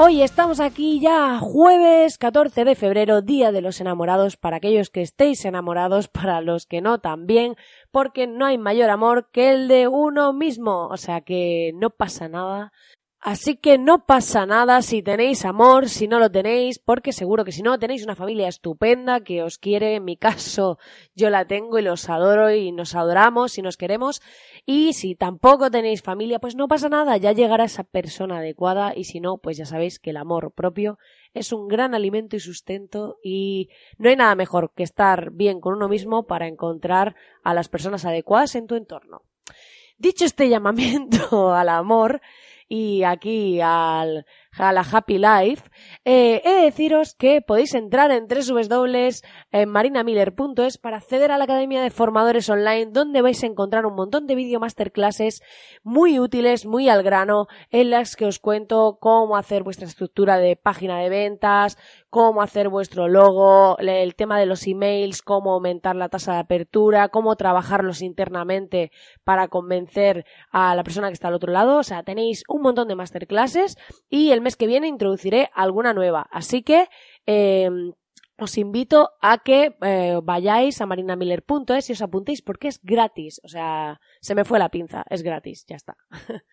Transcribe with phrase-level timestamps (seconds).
[0.00, 5.02] Hoy estamos aquí ya jueves 14 de febrero, Día de los Enamorados, para aquellos que
[5.02, 7.56] estéis enamorados, para los que no también,
[7.90, 12.28] porque no hay mayor amor que el de uno mismo, o sea que no pasa
[12.28, 12.72] nada.
[13.20, 17.52] Así que no pasa nada si tenéis amor, si no lo tenéis, porque seguro que
[17.52, 20.78] si no tenéis una familia estupenda que os quiere, en mi caso
[21.16, 24.22] yo la tengo y los adoro y nos adoramos y nos queremos,
[24.70, 28.92] y si tampoco tenéis familia, pues no pasa nada, ya llegará esa persona adecuada.
[28.94, 30.98] Y si no, pues ya sabéis que el amor propio
[31.32, 33.16] es un gran alimento y sustento.
[33.24, 37.70] Y no hay nada mejor que estar bien con uno mismo para encontrar a las
[37.70, 39.22] personas adecuadas en tu entorno.
[39.96, 42.20] Dicho este llamamiento al amor
[42.68, 44.26] y aquí al
[44.58, 45.70] a la Happy Life,
[46.04, 51.90] eh, he de deciros que podéis entrar en www.marinamiller.es para acceder a la Academia de
[51.90, 55.42] Formadores Online, donde vais a encontrar un montón de video masterclasses
[55.82, 60.56] muy útiles, muy al grano, en las que os cuento cómo hacer vuestra estructura de
[60.56, 61.78] página de ventas,
[62.10, 67.08] cómo hacer vuestro logo, el tema de los emails, cómo aumentar la tasa de apertura,
[67.08, 68.90] cómo trabajarlos internamente
[69.24, 71.78] para convencer a la persona que está al otro lado.
[71.78, 73.76] O sea, tenéis un montón de masterclasses
[74.08, 76.28] y el que viene introduciré alguna nueva.
[76.30, 76.88] Así que
[77.26, 77.92] em,
[78.38, 83.40] os invito a que eh, vayáis a marinamiller.es y os apuntéis porque es gratis.
[83.44, 85.96] O sea, se me fue la pinza, es gratis, ya está.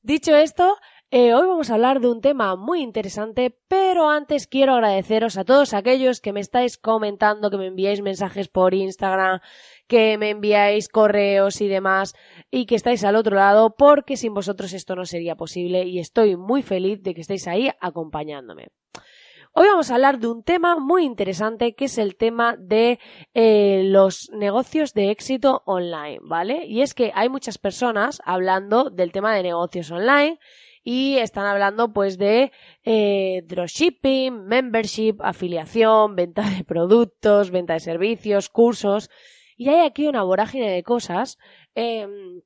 [0.00, 0.76] Dicho esto,
[1.16, 5.44] eh, hoy vamos a hablar de un tema muy interesante, pero antes quiero agradeceros a
[5.44, 9.38] todos aquellos que me estáis comentando, que me enviáis mensajes por Instagram,
[9.86, 12.16] que me enviáis correos y demás,
[12.50, 16.36] y que estáis al otro lado, porque sin vosotros esto no sería posible y estoy
[16.36, 18.70] muy feliz de que estéis ahí acompañándome.
[19.52, 22.98] Hoy vamos a hablar de un tema muy interesante que es el tema de
[23.34, 26.66] eh, los negocios de éxito online, ¿vale?
[26.66, 30.40] Y es que hay muchas personas hablando del tema de negocios online
[30.84, 32.52] y están hablando pues de
[32.84, 39.10] eh, dropshipping, membership, afiliación, venta de productos, venta de servicios, cursos
[39.56, 41.38] y hay aquí una vorágine de cosas
[41.74, 42.42] em,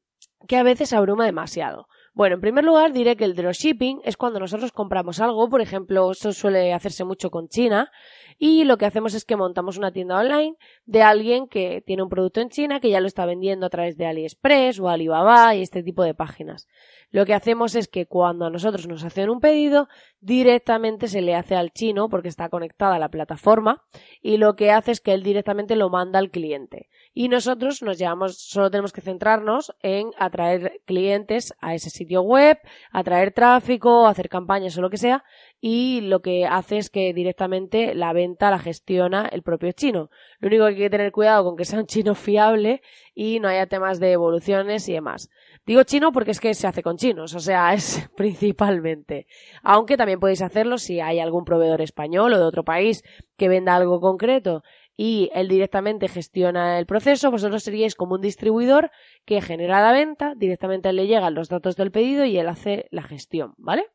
[0.47, 1.89] que a veces abruma demasiado.
[2.19, 6.11] Bueno, en primer lugar diré que el dropshipping es cuando nosotros compramos algo, por ejemplo,
[6.11, 7.93] eso suele hacerse mucho con China,
[8.39, 12.09] y lo que hacemos es que montamos una tienda online de alguien que tiene un
[12.09, 15.63] producto en China que ya lo está vendiendo a través de AliExpress o Alibaba y
[15.63, 16.67] este tipo de páginas.
[17.11, 19.89] Lo que hacemos es que cuando a nosotros nos hacen un pedido,
[20.21, 23.83] directamente se le hace al chino porque está conectada a la plataforma
[24.21, 26.89] y lo que hace es que él directamente lo manda al cliente.
[27.21, 32.59] Y nosotros nos llevamos, solo tenemos que centrarnos en atraer clientes a ese sitio web,
[32.93, 35.25] atraer tráfico, hacer campañas o lo que sea,
[35.61, 40.11] y lo que hace es que directamente la venta la gestiona el propio chino.
[40.39, 42.83] Lo único que hay que tener cuidado con que sea un chino fiable
[43.17, 45.29] y no haya temas de evoluciones y demás.
[45.67, 49.27] Digo chino porque es que se hace con chinos, o sea, es principalmente.
[49.65, 53.03] Aunque también podéis hacerlo si hay algún proveedor español o de otro país
[53.37, 54.63] que venda algo concreto
[55.01, 58.91] y él directamente gestiona el proceso, vosotros seríais como un distribuidor
[59.25, 63.03] que genera la venta, directamente le llegan los datos del pedido y él hace la
[63.03, 63.87] gestión, ¿vale?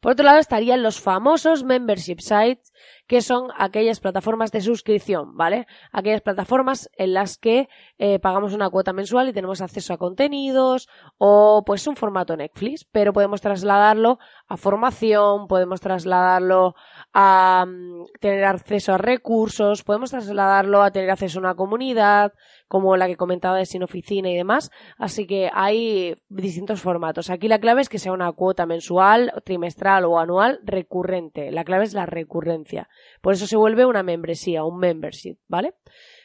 [0.00, 2.72] Por otro lado estarían los famosos membership sites,
[3.08, 5.66] que son aquellas plataformas de suscripción, ¿vale?
[5.92, 10.88] Aquellas plataformas en las que eh, pagamos una cuota mensual y tenemos acceso a contenidos
[11.16, 16.74] o pues un formato Netflix, pero podemos trasladarlo a formación, podemos trasladarlo
[17.14, 22.34] a mm, tener acceso a recursos, podemos trasladarlo a tener acceso a una comunidad,
[22.68, 24.70] como la que comentaba de Sin Oficina y demás.
[24.98, 27.30] Así que hay distintos formatos.
[27.30, 31.50] Aquí la clave es que sea una cuota mensual, trimestral o anual recurrente.
[31.50, 32.88] La clave es la recurrencia.
[33.20, 35.74] Por eso se vuelve una membresía, un membership, ¿vale?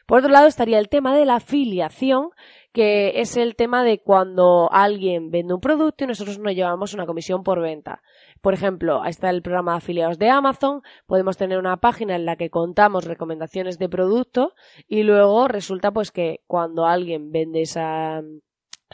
[0.05, 2.29] Por otro lado estaría el tema de la afiliación,
[2.73, 7.05] que es el tema de cuando alguien vende un producto y nosotros nos llevamos una
[7.05, 8.01] comisión por venta.
[8.41, 12.25] Por ejemplo, ahí está el programa de afiliados de Amazon, podemos tener una página en
[12.25, 14.53] la que contamos recomendaciones de producto
[14.87, 18.21] y luego resulta pues que cuando alguien vende esa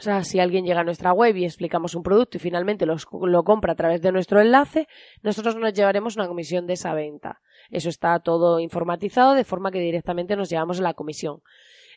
[0.00, 3.44] o sea, si alguien llega a nuestra web y explicamos un producto y finalmente lo
[3.44, 4.88] compra a través de nuestro enlace,
[5.22, 7.42] nosotros nos llevaremos una comisión de esa venta.
[7.70, 11.42] Eso está todo informatizado de forma que directamente nos llevamos la comisión.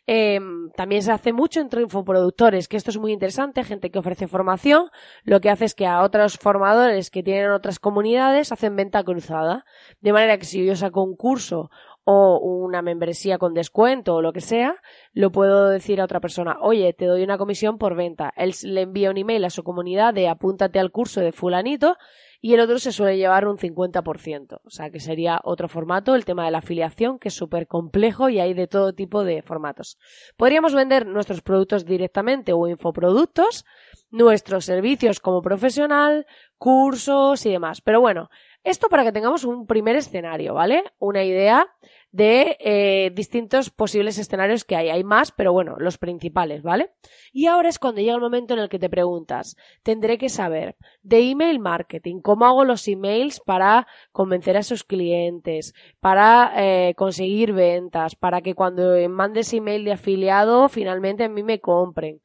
[0.06, 4.28] Em, también se hace mucho entre infoproductores, que esto es muy interesante, gente que ofrece
[4.28, 4.90] formación,
[5.22, 9.64] lo que hace es que a otros formadores que tienen otras comunidades hacen venta cruzada.
[10.02, 11.70] De manera que si yo saco un curso
[12.04, 14.76] o una membresía con descuento o lo que sea,
[15.14, 18.30] lo puedo decir a otra persona, oye, te doy una comisión por venta.
[18.36, 21.96] Él le envía un email a su comunidad de apúntate al curso de fulanito
[22.44, 24.60] y el otro se suele llevar un 50%.
[24.62, 28.28] O sea, que sería otro formato, el tema de la afiliación, que es súper complejo
[28.28, 29.96] y hay de todo tipo de formatos.
[30.36, 33.64] Podríamos vender nuestros productos directamente o infoproductos,
[34.10, 36.26] nuestros servicios como profesional,
[36.58, 37.80] cursos y demás.
[37.80, 38.28] Pero bueno,
[38.62, 40.84] esto para que tengamos un primer escenario, ¿vale?
[40.98, 41.66] Una idea
[42.14, 44.88] de eh, distintos posibles escenarios que hay.
[44.88, 46.92] Hay más, pero bueno, los principales, ¿vale?
[47.32, 50.76] Y ahora es cuando llega el momento en el que te preguntas, tendré que saber
[51.02, 57.52] de email marketing, cómo hago los emails para convencer a sus clientes, para eh, conseguir
[57.52, 62.20] ventas, para que cuando mandes email de afiliado finalmente a mí me compren.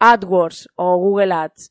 [0.00, 1.70] AdWords o Google Ads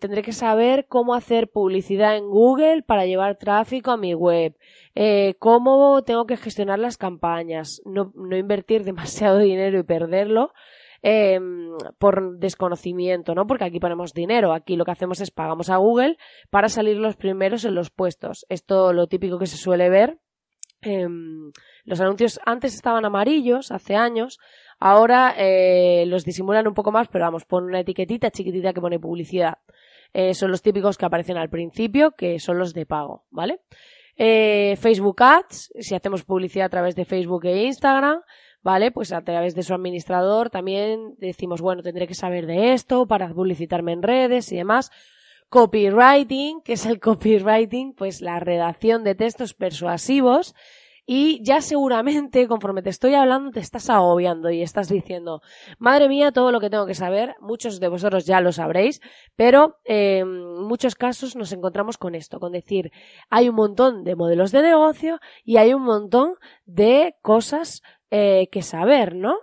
[0.00, 4.56] tendré que saber cómo hacer publicidad en Google para llevar tráfico a mi web,
[4.94, 10.52] eh, cómo tengo que gestionar las campañas, no, no invertir demasiado dinero y perderlo.
[11.00, 13.46] Em, por desconocimiento, ¿no?
[13.46, 16.16] Porque aquí ponemos dinero, aquí lo que hacemos es pagamos a Google
[16.50, 18.46] para salir los primeros en los puestos.
[18.48, 20.18] Esto lo típico que se suele ver.
[20.80, 21.50] Em,
[21.88, 24.38] los anuncios antes estaban amarillos, hace años,
[24.80, 29.00] Ahora eh, los disimulan un poco más, pero vamos, pon una etiquetita chiquitita que pone
[29.00, 29.58] publicidad.
[30.12, 33.60] Eh, son los típicos que aparecen al principio, que son los de pago, ¿vale?
[34.16, 38.20] Eh, Facebook Ads, si hacemos publicidad a través de Facebook e Instagram,
[38.62, 38.92] ¿vale?
[38.92, 43.28] Pues a través de su administrador también decimos, bueno, tendré que saber de esto para
[43.28, 44.90] publicitarme en redes y demás.
[45.48, 50.54] Copywriting, que es el copywriting, pues la redacción de textos persuasivos
[51.10, 55.40] y ya seguramente, conforme te estoy hablando, te estás agobiando y estás diciendo,
[55.78, 59.00] madre mía, todo lo que tengo que saber, muchos de vosotros ya lo sabréis,
[59.34, 62.92] pero eh, en muchos casos nos encontramos con esto, con decir,
[63.30, 66.34] hay un montón de modelos de negocio y hay un montón
[66.66, 69.38] de cosas eh, que saber, ¿no?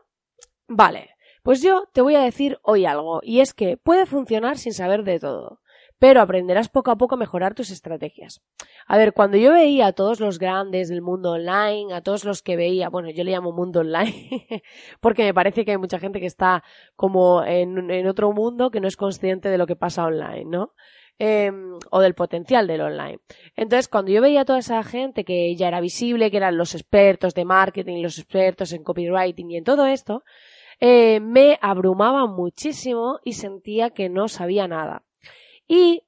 [0.67, 4.73] Vale, pues yo te voy a decir hoy algo, y es que puede funcionar sin
[4.73, 5.61] saber de todo
[5.99, 8.41] pero aprenderás poco a poco a mejorar tus estrategias.
[8.87, 12.41] A ver, cuando yo veía a todos los grandes del mundo online, a todos los
[12.41, 14.45] que veía, bueno, yo le llamo mundo online,
[14.99, 16.63] porque me parece que hay mucha gente que está
[16.95, 20.73] como en, otro mundo que no es consciente de lo que pasa online, ¿no?
[21.17, 21.49] Eh,
[21.91, 23.19] o del potencial del online.
[23.55, 26.75] Entonces, cuando yo veía a toda esa gente que ya era visible, que eran los
[26.75, 30.23] expertos de marketing, los expertos en copywriting y en todo esto,
[30.81, 35.05] eh, me abrumaba muchísimo y sentía que no sabía nada
[35.67, 36.03] y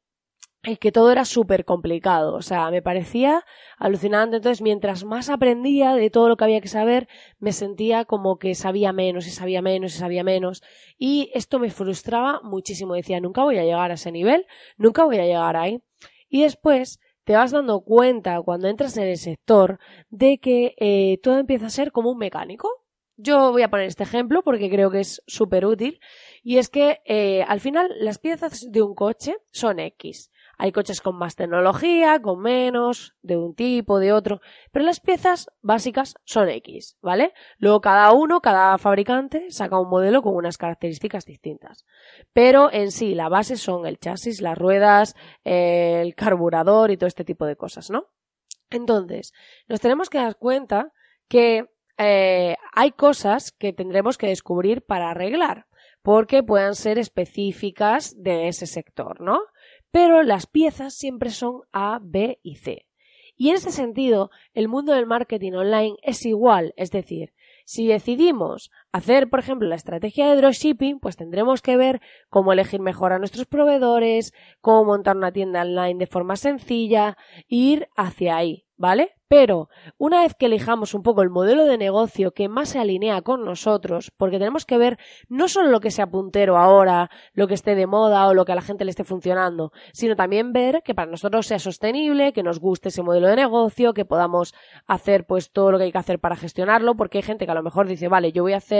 [0.63, 3.45] es que todo era súper complicado, o sea, me parecía
[3.77, 4.37] alucinante.
[4.37, 7.07] Entonces, mientras más aprendía de todo lo que había que saber,
[7.39, 10.63] me sentía como que sabía menos y sabía menos y sabía menos.
[10.97, 12.95] Y esto me frustraba muchísimo.
[12.95, 14.45] Decía, nunca voy a llegar a ese nivel,
[14.77, 15.81] nunca voy a llegar ahí.
[16.27, 21.37] Y después te vas dando cuenta cuando entras en el sector de que eh, todo
[21.37, 22.69] empieza a ser como un mecánico.
[23.19, 25.99] Yo voy a poner este ejemplo porque creo que es súper útil
[26.43, 30.31] y es que eh, al final las piezas de un coche son X.
[30.59, 34.39] Hay coches con más tecnología, con menos, de un tipo, de otro,
[34.71, 37.33] pero las piezas básicas son X, ¿vale?
[37.57, 41.85] Luego cada uno, cada fabricante saca un modelo con unas características distintas.
[42.33, 47.25] Pero en sí, la base son el chasis, las ruedas, el carburador y todo este
[47.25, 48.07] tipo de cosas, ¿no?
[48.69, 49.33] Entonces,
[49.67, 50.91] nos tenemos que dar cuenta
[51.27, 51.67] que
[51.99, 55.65] eh, hay cosas que tendremos que descubrir para arreglar,
[56.03, 59.39] porque puedan ser específicas de ese sector, ¿no?
[59.89, 62.85] Pero las piezas siempre son A, B y C.
[63.35, 67.33] Y en ese sentido, el mundo del marketing online es igual, es decir,
[67.65, 72.79] si decidimos hacer, por ejemplo, la estrategia de dropshipping, pues tendremos que ver cómo elegir
[72.79, 77.17] mejor a nuestros proveedores, cómo montar una tienda online de forma sencilla,
[77.47, 79.17] ir hacia ahí, ¿vale?
[79.29, 79.67] Pero
[79.97, 83.43] una vez que elijamos un poco el modelo de negocio que más se alinea con
[83.43, 87.75] nosotros, porque tenemos que ver no solo lo que sea puntero ahora, lo que esté
[87.75, 90.95] de moda o lo que a la gente le esté funcionando, sino también ver que
[90.95, 94.53] para nosotros sea sostenible, que nos guste ese modelo de negocio, que podamos
[94.85, 97.55] hacer pues todo lo que hay que hacer para gestionarlo, porque hay gente que a
[97.55, 98.76] lo mejor dice, vale, yo voy a hacer,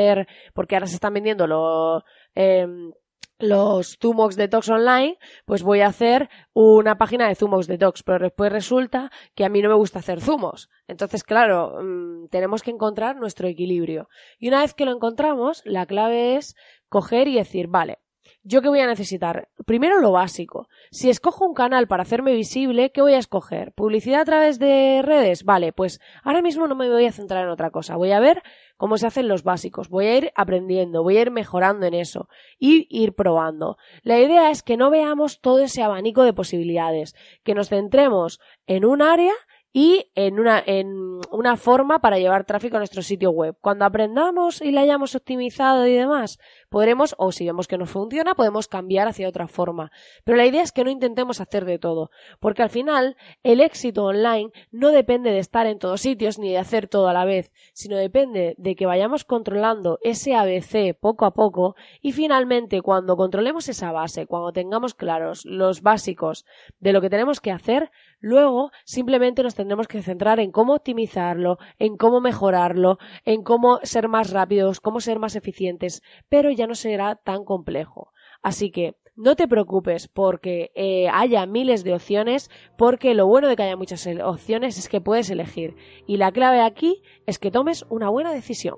[0.54, 2.04] porque ahora se están vendiendo los,
[2.36, 2.92] em,
[3.40, 8.52] los Zumox Detox online, pues voy a hacer una página de Zumox Detox, pero después
[8.52, 10.70] resulta que a mí no me gusta hacer zumos.
[10.88, 14.10] Entonces, claro, mm, tenemos que encontrar nuestro equilibrio.
[14.40, 16.56] Y una vez que lo encontramos, la clave es
[16.90, 18.00] coger y decir, vale,
[18.44, 19.50] ¿yo qué voy a necesitar?
[19.66, 20.68] Primero lo básico.
[20.92, 23.74] Si escojo un canal para hacerme visible, ¿qué voy a escoger?
[23.74, 25.44] ¿Publicidad a través de redes?
[25.44, 27.96] Vale, pues ahora mismo no me voy a centrar en otra cosa.
[27.96, 28.44] Voy a ver
[28.78, 29.90] cómo se hacen los básicos.
[29.90, 32.30] Voy a ir aprendiendo, voy a ir mejorando en eso
[32.60, 33.78] y ir probando.
[34.04, 38.86] La idea es que no veamos todo ese abanico de posibilidades, que nos centremos en
[38.86, 39.34] un área
[39.74, 43.56] y en una, en una forma para llevar tráfico a nuestro sitio web.
[43.62, 48.36] Cuando aprendamos y la hayamos optimizado y demás, podremos, o si vemos que no funciona,
[48.36, 49.92] podemos cambiar hacia otra forma.
[50.24, 52.10] Pero la idea es que no intentemos hacer de todo,
[52.40, 56.58] porque al final el éxito online no depende de estar en todos sitios ni de
[56.58, 61.34] hacer todo a la vez, sino depende de que vayamos controlando ese ABC poco a
[61.34, 66.46] poco y finalmente cuando controlemos esa base, cuando tengamos claros los básicos
[66.80, 71.58] de lo que tenemos que hacer, luego simplemente nos tendremos que centrar en cómo optimizarlo,
[71.80, 76.76] en cómo mejorarlo, en cómo ser más rápidos, cómo ser más eficientes, pero ya no
[76.76, 78.14] será tan complejo.
[78.44, 83.56] Así que no te preocupes porque eh, haya miles de opciones, porque lo bueno de
[83.56, 85.76] que haya muchas opciones es que puedes elegir.
[86.06, 88.78] Y la clave aquí es que tomes una buena decisión.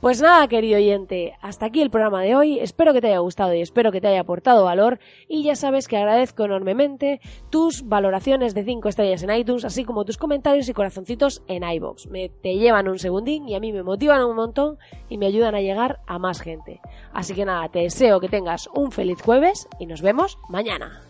[0.00, 2.58] Pues nada, querido oyente, hasta aquí el programa de hoy.
[2.58, 4.98] Espero que te haya gustado y espero que te haya aportado valor.
[5.28, 10.06] Y ya sabes que agradezco enormemente tus valoraciones de 5 estrellas en iTunes, así como
[10.06, 12.06] tus comentarios y corazoncitos en iBox.
[12.06, 14.78] Me te llevan un segundín y a mí me motivan un montón
[15.10, 16.80] y me ayudan a llegar a más gente.
[17.12, 21.09] Así que nada, te deseo que tengas un feliz jueves y nos vemos mañana.